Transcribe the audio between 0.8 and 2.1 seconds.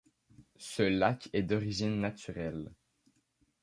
lac est d'origine